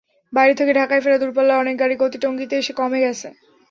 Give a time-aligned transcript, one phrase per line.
[0.33, 3.27] বাইরে থেকে ঢাকায় ফেরা দূরপাল্লার অনেক গাড়ির গতি টঙ্গীতে এসে কমে গেছে।